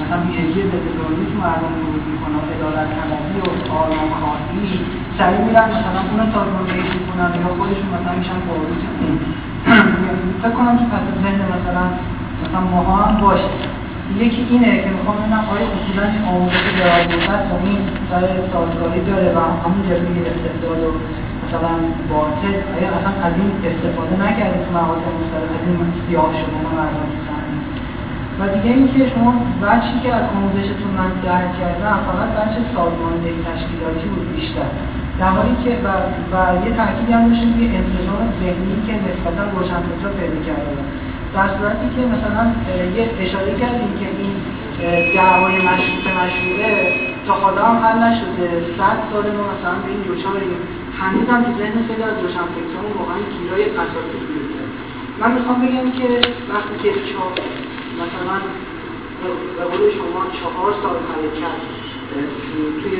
[0.00, 4.68] مثلا ویژگی ضد ظلمی تو مردم ورود می‌کنه و عدالت طلبی و آرام خواهی
[5.18, 8.82] سریع میرن مثلا اون سازمان رئیس می‌کنن یا خودشون مثلا میشن باروت
[10.42, 11.84] فکر کنم تو پس ذهن مثلا
[12.42, 13.52] مثلا ماها هم باشه
[14.24, 19.00] یکی اینه که می‌خوام ببینم آیا اصولا این آموزش دراز مدت با این سر سازگاری
[19.10, 20.90] داره و همون جلوی استبداد و
[21.42, 21.74] مثلا
[22.10, 27.10] باطل آیا اصلا از این استفاده نکردید تو مقاطع مختلف از این سیاه شدن مردم
[28.40, 34.06] و دیگه اینکه شما بچی که از آموزشتون من درک کردم فقط بچه سازماندهی تشکیلاتی
[34.12, 34.70] بود بیشتر.
[35.20, 35.88] در حالی که و,
[36.32, 40.72] و یه تاکیدی هم داشتیم روی انسجام ذهنی که نسبتا روشنفکرا پیدا کرده
[41.34, 42.44] در صورتی که مثلا
[42.96, 44.34] یه اشاره کردیم که این
[45.14, 46.92] دعوای مشروط مشروعه
[47.26, 48.48] تا حالا هم حل نشده.
[48.78, 50.56] صد سال ما مثلا به این دوچاریم
[51.00, 54.64] هنوز هم تو ذهن خیلی از روشنفکران واقعا گیرای اساسی گرفته
[55.20, 56.08] من می‌خوام بگم که
[56.52, 57.32] وقتی که چهار
[58.02, 58.36] مثلا
[59.56, 61.60] به قول شما چهار سال حرکت
[62.82, 62.96] توی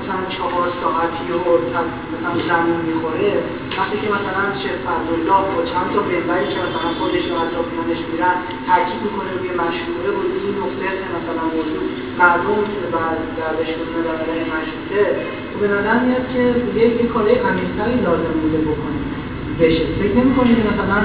[0.00, 3.32] مثلا چهار ساعتی و مثلا زمین می‌خوره
[3.78, 8.36] وقتی که مثلا شیخ فضلالله با چند تا بنبری که مثلا خودش و اطرافیانش میرن
[8.68, 11.82] تاکید می‌کنه روی مشروعه و دین و فقه مثلا موضوع
[12.20, 12.88] مردم می‌تونه
[13.40, 15.02] دردشون در برای مشروطه
[15.52, 16.42] و به نظر میاد که
[16.80, 19.04] یه کارهای عمیقتری لازم بوده بکنیم.
[19.60, 19.84] بشه.
[20.00, 20.98] فکر نمی‌کنید مثلا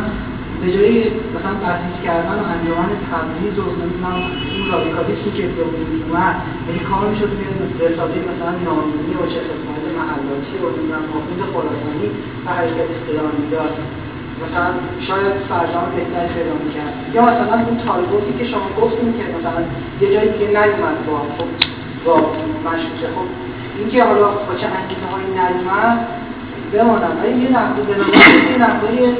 [0.61, 0.95] به جای
[1.35, 4.15] مثلا تاسیس کردن و انجمن تبریز و نمی‌دونم
[4.55, 6.35] اون رادیکالیسمی که وجود اومد
[6.67, 7.45] یعنی کار می‌شد توی
[7.87, 12.07] رساله مثلا نامینی و چه خدمت محلاتی و نمی‌دونم محمود خراسانی
[12.45, 13.73] و حرکت اصطلاح می‌داد.
[14.43, 14.69] مثلا
[15.07, 16.93] شاید فرزان بهتری پیدا می‌کرد.
[17.15, 19.61] یا مثلا اون تالبوتی که شما گفتیم که مثلا
[20.01, 21.49] یه جایی دیگه نیومد با خب
[22.05, 22.15] با
[22.65, 23.07] مشروطه.
[23.15, 23.27] خب
[23.79, 25.99] اینکه حالا با چه انگیزه هایی نیومد
[26.75, 27.13] بمانم.
[27.23, 27.93] ولی یه نقد به
[28.51, 29.15] یه نقدای این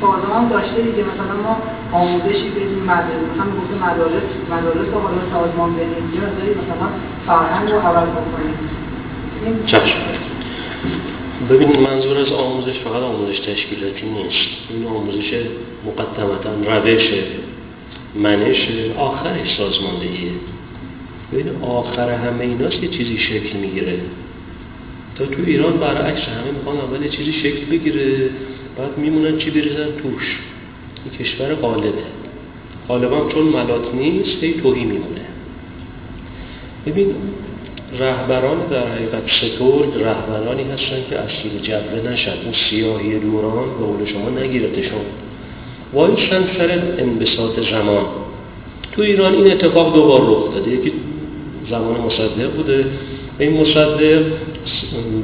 [0.00, 1.02] فازا هم داشته دیگه.
[1.10, 1.54] مثلا ما
[1.92, 6.20] آموزشی بدیم مدرسه مثلا گفته مدارس مدارس رو حالا سازمان بدیم یا
[6.62, 6.88] مثلا
[7.26, 8.56] فرهنگ رو عوض بکنیم.
[9.66, 9.98] چشم.
[11.50, 14.48] ببینید منظور از آموزش فقط آموزش تشکیلاتی نیست.
[14.70, 15.30] این آموزش
[15.86, 17.10] مقدمتا روش
[18.14, 20.32] منش آخرش سازماندهیه.
[21.32, 23.98] ببین آخر همه ایناست که چیزی شکل می‌گیره.
[25.18, 28.30] تا تو ایران برعکس همه می‌خوان اول چیزی شکل بگیره
[28.78, 30.38] بعد میمونن چی بریزن توش.
[31.04, 31.92] این کشور قالبه
[32.88, 35.20] غالبا چون ملات نیست هی توهی میمونه.
[36.86, 37.14] ببین
[37.98, 44.06] رهبران در حقیقت سترگ رهبرانی هستن که اسیر جبره نشد اون سیاهی دوران به قول
[44.06, 45.00] شما نگیرتشون.
[45.92, 48.04] وایستن سر انبساط زمان.
[48.92, 50.70] تو ایران این اتفاق دوبار رخ داده.
[50.70, 50.92] یکی
[51.70, 52.84] زمان مصدق بوده.
[53.38, 54.22] این مصدق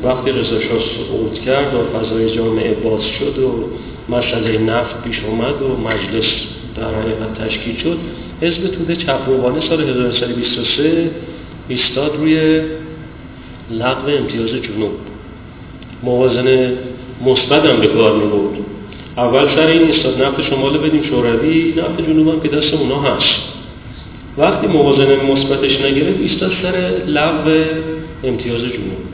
[0.05, 3.65] وقتی رضا سقوط کرد و فضای جامعه باز شد و
[4.09, 6.27] مسئله نفت پیش اومد و مجلس
[6.77, 7.99] در حقیقت تشکیل شد
[8.41, 11.11] حزب توده چپروانه سال 1923
[11.69, 12.61] ایستاد روی
[13.71, 14.93] لغو امتیاز جنوب.
[16.03, 16.73] موازنه
[17.27, 18.59] مثبت هم به کار می بود
[19.17, 23.35] اول سر این ایستاد نفت شمال بدیم شوروی نفت جنوب هم که دست اونا هست.
[24.39, 27.51] وقتی موازنه مثبتش نگرفت ایستاد سر لغو
[28.25, 29.10] امتیاز جنوب.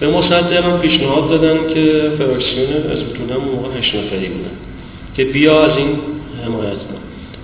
[0.00, 2.98] به مصدق هم پیشنهاد دادن که فراکسیون از
[3.30, 4.50] هم موقع هشت نفری بودن
[5.16, 5.88] که بیا از این
[6.44, 6.98] حمایت کن.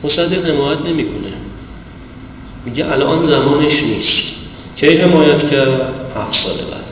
[0.04, 1.32] مصدق حمایت نمی‌کنه.
[2.66, 4.22] میگه الان زمانش نیست.
[4.76, 6.84] کی حمایت کرد؟ هفت سال بعد.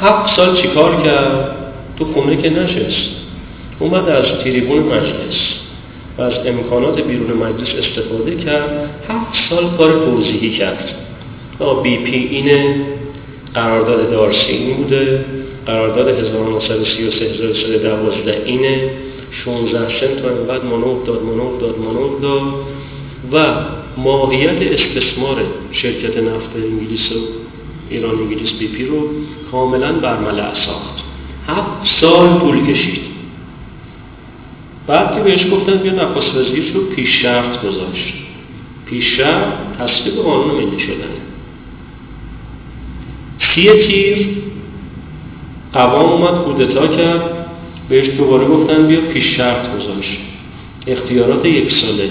[0.00, 1.56] هفت سال چیکار کرد؟
[1.98, 3.10] تو خونه که نشست.
[3.78, 5.36] اومد از تریبون مجلس
[6.18, 8.90] و از امکانات بیرون مجلس استفاده کرد.
[9.08, 10.94] هفت سال کار توضیحی کرد.
[11.82, 12.91] بی پی اینه.
[13.54, 15.24] قرارداد دارسی بوده.
[15.66, 18.90] قرارداد 1933 اینه.
[19.44, 22.42] 16 سنت و اینقدر منوب داد منوب داد منوب داد
[23.32, 23.54] و
[23.96, 27.14] ماهیت استثمار شرکت نفت انگلیس و
[27.90, 29.08] ایران انگلیس بی پی رو
[29.50, 31.04] کاملا برملع ساخت.
[31.46, 33.00] هفت سال طول کشید.
[34.86, 38.14] بعد که بهش گفتن بیا نخست وزیر رو پیش شرط گذاشت.
[38.86, 41.21] پیش شرط تصویب قانون ملی شدن.
[43.54, 44.28] سی تیر
[45.72, 47.22] قوام اومد کودتا کرد.
[47.88, 50.18] بهش دوباره گفتن بیا پیش شرط گذاشت.
[50.86, 52.10] اختیارات یک ساله.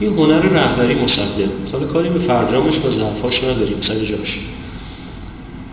[0.00, 1.72] این هنر رهبری مصدق.
[1.72, 4.38] حالا کاری به فرجامش و ضعفاش نداریم سر جاش.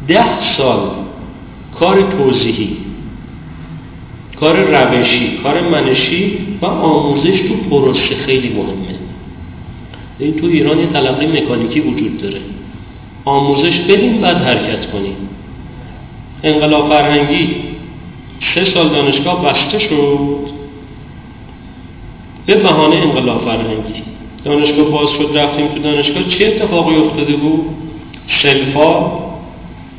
[0.07, 0.89] ده سال
[1.79, 2.77] کار توضیحی
[4.39, 8.95] کار روشی کار منشی و آموزش تو پروسه خیلی مهمه.
[10.19, 12.41] این تو ایران یه تلقی مکانیکی وجود داره.
[13.27, 15.15] آموزش بدیم بعد حرکت کنیم.
[16.43, 17.55] انقلاب فرهنگی
[18.55, 20.39] سه سال دانشگاه بسته شد.
[22.45, 24.03] به بهانه انقلاب فرهنگی.
[24.45, 26.23] دانشگاه باز شد رفتیم تو دانشگاه.
[26.23, 27.65] چه اتفاقی افتاده بود؟
[28.41, 29.11] سلفا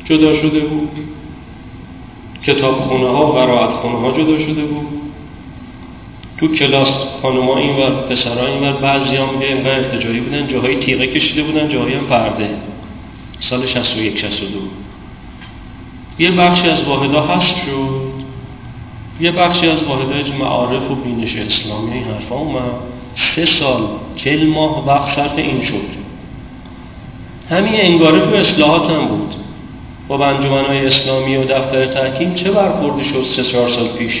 [0.05, 0.89] جدا شده بود.
[2.47, 4.87] کتاب خونه ها قرائت خونه ها جدا شده بود.
[6.37, 6.87] تو کلاس
[7.21, 9.29] خانوما این و پسرها این و بعضی هم
[9.65, 12.49] ارتجایی بودن جاهای تیغه کشیده بودن جاهایی هم پرده.
[13.39, 14.59] سال 61 62
[16.19, 18.09] یه بخشی از واحدا هست شد.
[19.19, 22.71] یه بخشی از واحدهای معارف و بینش اسلامی این حرفا اومد.
[23.35, 25.99] سه سال چل ماه وقت صرف این شد.
[27.49, 29.35] همین انگاره تو اصلاحات هم بود.
[30.07, 34.13] با های اسلامی و دفتر تحکیم چه برخوردی شد سه چهار سال پیش؟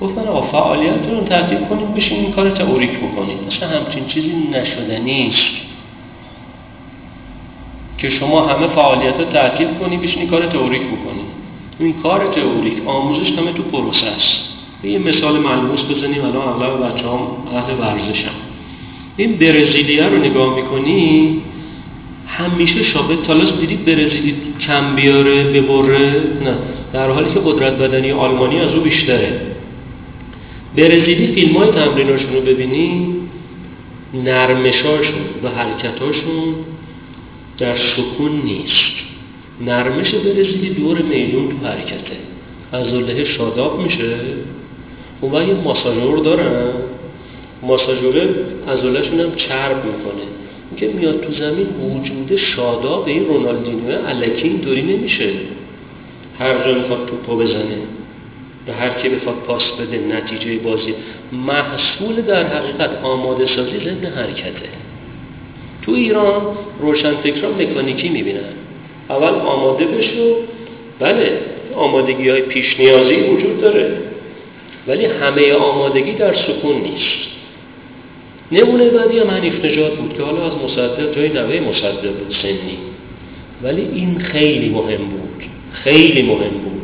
[0.00, 3.36] گفتن آقا فعالیتتون رو ترتیب کنیم بشین این کار تئوریک بکنید.
[3.46, 5.73] مثلا همچین چیزی نشده نیست.
[8.04, 11.24] که شما همه فعالیت رو ترتیب کنید بشین کار تئوریک بکنید
[11.78, 14.54] این کار تئوریک آموزش همه تو پروسه است.
[14.84, 17.18] یه مثال ملموس بزنیم الان اغلب بچه هم
[17.56, 18.34] اهل ورزشم
[19.16, 21.42] این برزیلیه رو نگاه می‌کنی
[22.26, 24.36] همیشه شابه تالاس دیدید برزیلی
[24.66, 26.10] کم بیاره ببره؟
[26.44, 26.54] نه.
[26.92, 29.40] در حالی که قدرت بدنی آلمانی از او بیشتره.
[30.76, 33.14] برزیلی فیلم های تمریناشون رو ببینی
[34.24, 36.54] نرمشاشون و حرکتاشون
[37.58, 38.94] در سکون نیست.
[39.60, 42.16] نرمش برزیلی دور میدون تو حرکته.
[42.72, 42.86] از
[43.24, 44.16] شاداب میشه.
[45.20, 46.72] اون یه ماساژور دارن
[47.62, 48.28] ماساژور
[48.66, 50.24] ازولهشون هم چرب می‌کنه.
[50.76, 55.30] که میاد تو زمین وجود شاداب این رونالدینو علکی اینطوری نمیشه.
[56.38, 57.78] هر جا می‌خواد توپو بزنه.
[58.66, 60.94] به هر کی بخواد پاس بده نتیجه بازی.
[61.32, 64.83] محصول در حقیقت آماده سازی ضمن حرکته.
[65.86, 66.42] تو ایران
[66.80, 68.40] روشن فکران مکانیکی می‌بینن.
[69.10, 70.36] اول آماده بشو.
[71.00, 71.38] بله
[71.76, 73.98] آمادگی های پیش نیازی وجود داره.
[74.86, 77.28] ولی همه آمادگی در سکون نیست.
[78.52, 82.78] نمونه بعدی هم حنیف نجات بود که حالا از مصدق جای نوه مصدق بود سنی.
[83.62, 85.42] ولی این خیلی مهم بود.
[85.72, 86.82] خیلی مهم بود.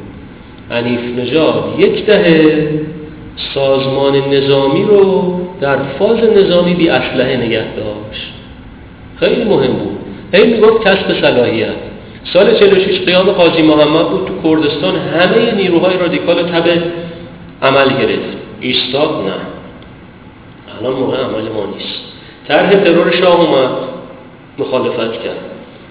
[0.70, 2.68] حنیف نجات یک دهه
[3.54, 8.32] سازمان نظامی رو در فاز نظامی بی اسلحه نگه داشت.
[9.20, 9.98] خیلی مهم بود.
[10.32, 11.74] هی می‌گفت کسب صلاحیت.
[12.24, 16.82] سال 46 قیام قاضی محمد بود تو کردستان همه نیروهای رادیکال تبه
[17.62, 18.36] عمل گرفت.
[18.60, 19.32] ایستاد نه.
[20.80, 22.00] الان موقع عمل ما نیست.
[22.48, 23.70] طرح ترور شاه اومد.
[24.58, 25.40] مخالفت کرد.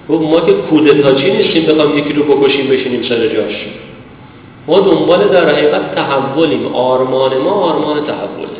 [0.09, 3.65] گفت ما که کودتاچی نیستیم بخوام یکی رو بکشیم بشینیم سر جاش.
[4.67, 6.65] ما دنبال در حقیقت تحولیم.
[6.75, 8.59] آرمان ما آرمان تحوله.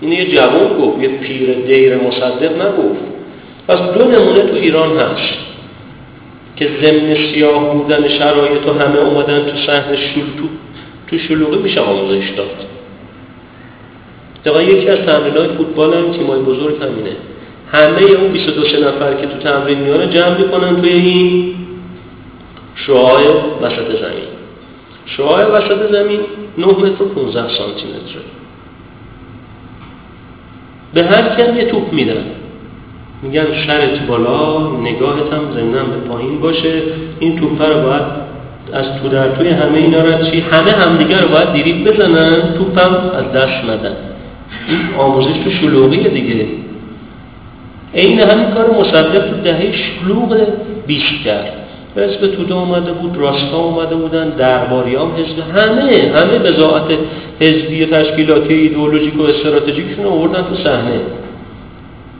[0.00, 3.15] این یه جوان گفت یه پیر دیر مصدق نگفت.
[3.68, 5.34] پس دو نمونه تو ایران هست
[6.56, 10.48] که ضمن سیاه بودن شرایط و همه اومدن تو صحنه شل تو
[11.06, 12.66] تو شلوغی میشه آموزش داد.
[14.44, 17.16] دقیقا یکی از تمرینات فوتبال هم تیمای بزرگ همینه.
[17.72, 21.54] همه اون 22 نفر که تو تمرین میانه جمع می‌کنن توی این
[22.74, 23.22] شعاع
[23.62, 24.28] وسط زمین.
[25.06, 26.20] شعاع وسط زمین
[26.58, 28.22] 9 متر و 15 سانتی متره.
[30.94, 32.24] به هر کم یه توپ میدن.
[33.22, 36.82] میگن سرت بالا نگاهت هم زمینم به پایین باشه.
[37.20, 38.02] این توپ رو باید
[38.72, 43.10] از تو در توی همه اینا رو چی همه همدیگه رو باید دیریب بزنن توپم
[43.14, 43.96] از دست ندن.
[44.68, 46.46] این آموزش تو شلوغی دیگه.
[47.92, 50.46] این همین کار مصدق تو دهه شلوغ
[50.86, 51.52] بیست کرد
[51.96, 56.98] حزب توده اومده بود راستا اومده بودن درباری هم حزب همه همه بزاعت
[57.40, 61.00] حزبی تشکیلاتی ایدئولوژیک و استراتژیکشون آوردن تو صحنه.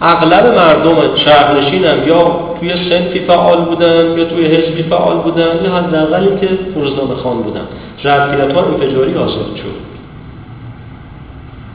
[0.01, 5.73] اغلب مردم شهرنشین هم یا توی سنفی فعال بودن یا توی حزبی فعال بودن یا
[5.73, 7.61] حداقل که روزنامه خان بودن.
[8.03, 9.87] ظرفیت ها انفجاری آزاد شد.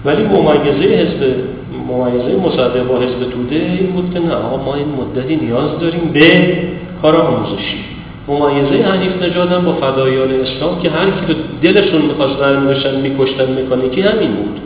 [0.06, 1.36] ولی ممیزه حزب
[1.90, 6.58] ممیزه مصدق با حزب توده این بود که نه ما این مدتی نیاز داریم به
[7.02, 7.78] کار آموزشی.
[8.28, 14.02] ممیزه حنیف نجات با فدایان اسلام که هر کی رو دلشون می‌خواست برمیداشتن میکشتن مکانیکی
[14.02, 14.60] همین بود.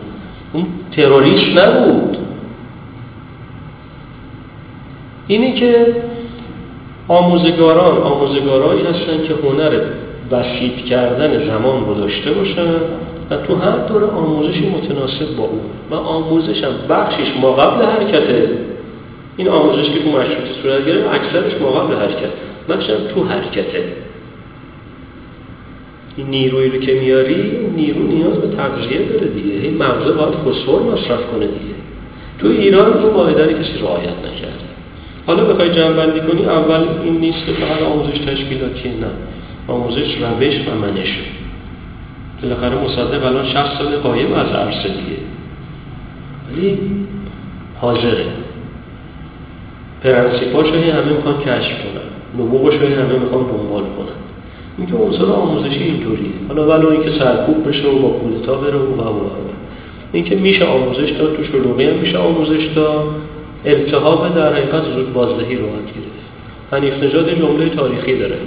[0.53, 2.17] اون تروریست نبود.
[5.27, 5.95] اینی که
[7.07, 9.79] آموزگاران آموزگارایی هستن که هنر
[10.31, 12.73] بسیط کردن زمان رو داشته باشن
[13.29, 15.59] و تو هر دور آموزشی متناسب با اون.
[15.91, 18.49] و آموزش هم بخشش ما قبل حرکته.
[19.37, 22.31] این آموزش که تو مشروط صورت گرفت اکثرش ما قبل حرکت.
[22.69, 23.83] بخشش تو حرکته.
[26.17, 29.53] این نیرویی رو که میاری نیرو نیاز به تغذیه داره دیگه.
[29.53, 31.75] این مغزه باید فسفر مصرف کنه دیگه.
[32.39, 34.64] تو ایران رو قاعده کسی رعایت نکرده
[35.27, 39.07] حالا بخوای جمع بندی کنی اول این نیست که فقط آموزش تشکیلاتی نه.
[39.67, 41.21] آموزش روش و منشه
[42.41, 45.17] بالاخره مصدق الان 60 سال قایم از عرصه دیگه
[46.51, 46.77] ولی
[47.81, 48.25] حاضره.
[50.03, 52.43] پرنسیپاش همه می‌خوان کشف کنن.
[52.45, 54.15] نبوغش همه می‌خوان دنبال کنن.
[54.77, 56.31] اینکه عنصر آموزشی اینطوریه.
[56.47, 59.29] حالا ولو اینکه سرکوب بشه و با کودتا بره و و و
[60.13, 63.05] اینکه میشه آموزش داد تو شلوغی هم میشه آموزش داد.
[63.65, 66.25] التهاب در حقیقت زود بازدهی رو باید گرفت.
[66.71, 68.37] حنیف نژاد جمله تاریخی داره.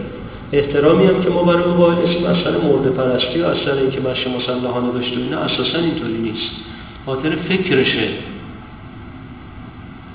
[0.53, 4.01] احترامی هم که ما برای او نیستیم از سر مرد پرستی و از سر اینکه
[4.01, 6.51] مشی مسلحانه داشته اینا اساسا اینطوری نیست.
[7.07, 8.09] خاطر فکرشه.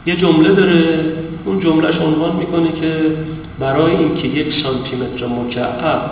[0.05, 0.99] یه جمله داره
[1.45, 3.01] اون جملهش عنوان می‌کنه که
[3.59, 6.11] برای اینکه یک سانتی متر مکعب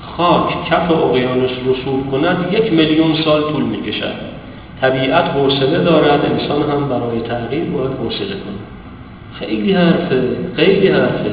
[0.00, 4.37] خاک کف اقیانوس رسوب کند یک میلیون سال طول می‌کشد.
[4.80, 8.58] طبیعت حوصله دارد انسان هم برای تغییر باید حوصله کنه
[9.38, 10.22] خیلی حرفه
[10.56, 11.30] خیلی حرفه.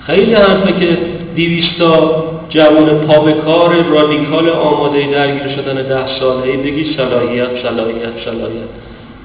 [0.00, 0.98] خیلی حرفه که
[1.34, 8.68] دیویستا جوان پا به کار رادیکال آماده درگیر شدن ده ساله بگی صلاحیت صلاحیت صلاحیت.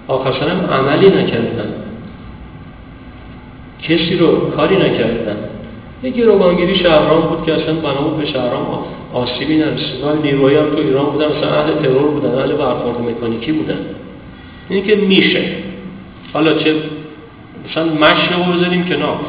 [0.08, 1.74] آخر هم عملی نکردن.
[3.82, 5.38] کسی رو کاری نکردن.
[6.04, 8.66] یه گروگانگیری شهران بود که اصلا بنا بود به شهران
[9.14, 13.80] آسیبی نرسید ولی نیروهایی هم تو ایران بودن اهل ترور بودن اهل برخورد مکانیکی بودن.
[14.70, 15.56] اینی که میشه.
[16.34, 16.76] حالا چه
[17.66, 19.20] مثلا مشه رو بذاریم کنار.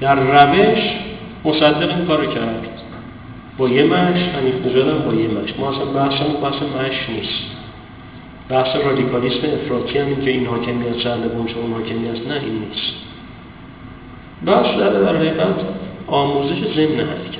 [0.00, 0.78] در روش
[1.44, 2.66] مصدق این کارو کرد.
[3.58, 7.44] با یه مش حنیف نژادم با یه مش ما اصلا بحثمون بحث مش نیست.
[8.48, 12.92] بحث رادیکالیسم افراطی هم این که این حاکمیت شهر بونش اون حاکمیت نه این نیست.
[14.46, 15.54] بحث در حقیقت
[16.06, 17.39] آموزش ضمن حرکت.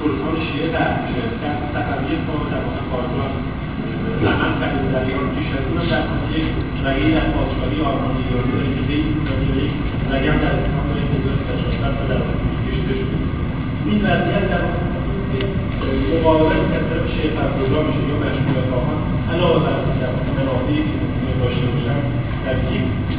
[0.00, 1.22] سلطان شیعه در میشه
[1.72, 2.82] صفویه با در واقع
[4.60, 6.02] کرده در ایران پیش از اون در
[6.38, 6.48] یک
[6.84, 9.08] رگه در پادشاهی آرمان ایرانی داره که به این
[9.64, 9.72] یک
[10.12, 12.34] رگه هم در اسلام داره که 1960 در واقع
[12.66, 13.16] کشیده شده
[13.86, 14.62] این وضعیت در
[16.70, 18.98] که از طرف شیخ فرزوجا میشه یا مشمول خواهان
[19.32, 20.82] علاوه بر در واقع منابعی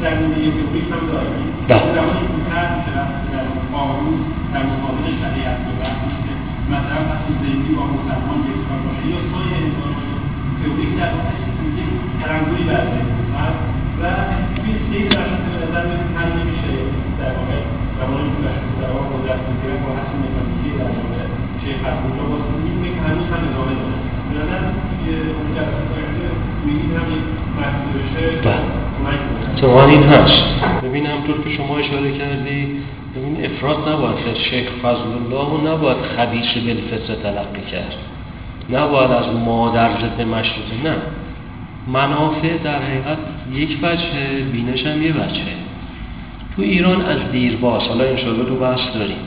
[0.02, 1.94] در نیمه تئوریک هم داریم بله.
[1.96, 2.92] زمانی زودتر میشه
[3.34, 4.16] در قانون
[4.54, 5.72] در مقابل شریعت به
[6.76, 9.92] مثلا وقتی زیدی با مسلمان یکسان باشه یا سایر انسان
[10.60, 11.34] تئوریک در واقع
[11.80, 13.62] یک ترنگوی بر ذهن هست
[14.00, 14.04] و
[14.56, 16.72] توی سیر مشروط به نظر میاد حل نمیشه
[17.20, 17.58] در واقع
[17.98, 18.42] زمانی که
[18.82, 21.22] در واقع قدرت می‌گیرن با حس مکانیکی در واقع
[21.62, 23.98] شیخ حسنالله باز می‌بینه که هنوز هم ادامه داره.
[24.28, 25.08] به نظر توی
[25.38, 26.28] اون جلسات آینده
[26.66, 27.26] میگید هم یک.
[27.54, 28.81] کمک کنه
[29.54, 30.44] اتفاقا این هست.
[30.84, 32.68] ببین همطور که شما اشاره کردی
[33.16, 37.96] ببین افراد نباید شیخ فضل الله و نباید خبیث بالفطره تلقی کرد.
[38.70, 40.96] نباید از مادر ضد مشروطه نه.
[41.88, 43.18] منافع در حقیقت
[43.54, 45.42] یک وجه بینش هم یه وجه
[46.56, 49.18] تو ایران از دیرباز حالا انشاءالله تو بحث داریم.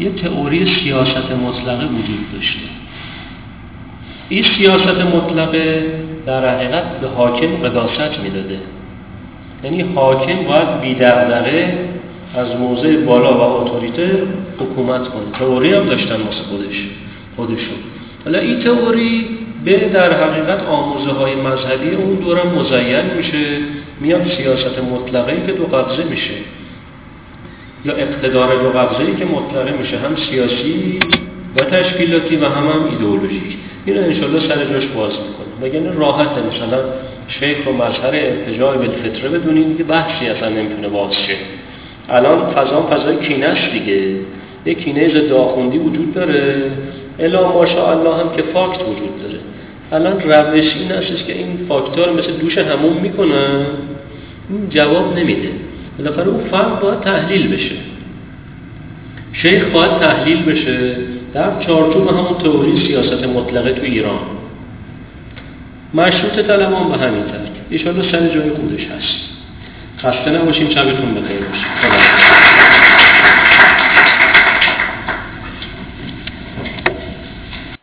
[0.00, 2.60] یه تئوری سیاست مطلقه وجود داشته.
[4.28, 5.94] این سیاست مطلقه
[6.26, 8.58] در حقیقت به حاکم قداست می‌داده.
[9.64, 11.78] یعنی حاکم باید بیدردقه
[12.36, 14.22] از موضع بالا و اتوریته
[14.58, 15.38] حکومت کنه.
[15.38, 16.88] تئوری هم داشتن واسه خودش
[17.36, 17.76] خودشون.
[18.24, 19.28] حالا این تئوری
[19.64, 23.58] به در حقیقت آموزه های مذهبی اون دورم مزین میشه
[24.00, 26.34] میاد سیاست مطلقه ای که دو قبضه میشه.
[27.84, 31.00] یا اقتدار دو قبضه ای که مطلقه میشه هم سیاسی
[31.56, 33.56] و تشکیلاتی و هم هم ایدئولوژیک.
[33.86, 36.78] اینو انشالله سر جاش باز می‌کنه مگه راحته مثلا
[37.30, 41.36] شیخ رو مظهر ارتجاع بالفطره بدونین که بحثی اصلا نمی‌تونه باز شه.
[42.08, 44.16] الان فضا فضای است دیگه.
[44.66, 46.62] یک کینه ضد آخوندی وجود داره.
[47.18, 49.38] الا ماشاءالله هم که فاکت وجود داره.
[49.92, 53.66] الان روش این هستش که این فاکتور مثل دوش همون می‌کنن
[54.50, 55.48] این جواب نمیده.
[55.98, 57.74] بالاخره اون فرد باید تحلیل بشه.
[59.32, 60.96] شیخ باید تحلیل بشه.
[61.34, 64.39] در چارچوب همون تئوری سیاست مطلقه تو ایران.
[65.94, 69.30] مشروط طلبان به همین ترک ایشالا سر جای خودش هست.
[69.98, 71.38] خسته نباشیم شبتون بخیر.
[71.38, 72.59] باشه